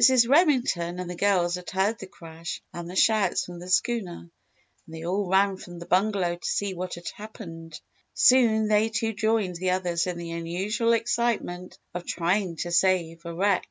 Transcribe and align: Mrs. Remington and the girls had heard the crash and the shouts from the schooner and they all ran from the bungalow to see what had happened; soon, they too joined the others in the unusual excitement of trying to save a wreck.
Mrs. 0.00 0.26
Remington 0.26 0.98
and 0.98 1.10
the 1.10 1.14
girls 1.14 1.56
had 1.56 1.68
heard 1.68 1.98
the 1.98 2.06
crash 2.06 2.62
and 2.72 2.88
the 2.88 2.96
shouts 2.96 3.44
from 3.44 3.58
the 3.58 3.68
schooner 3.68 4.30
and 4.86 4.94
they 4.94 5.04
all 5.04 5.28
ran 5.28 5.58
from 5.58 5.78
the 5.78 5.84
bungalow 5.84 6.34
to 6.36 6.48
see 6.48 6.72
what 6.72 6.94
had 6.94 7.10
happened; 7.14 7.78
soon, 8.14 8.68
they 8.68 8.88
too 8.88 9.12
joined 9.12 9.56
the 9.56 9.72
others 9.72 10.06
in 10.06 10.16
the 10.16 10.30
unusual 10.30 10.94
excitement 10.94 11.78
of 11.92 12.06
trying 12.06 12.56
to 12.56 12.72
save 12.72 13.26
a 13.26 13.34
wreck. 13.34 13.68